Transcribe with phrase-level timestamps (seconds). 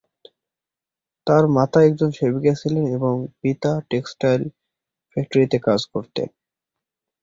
[1.27, 4.41] তার মাতা একজন সেবিকা ছিলেন এবং পিতা টেক্সটাইল
[5.11, 6.27] ফ্যাক্টরিতে কাজ করতেন।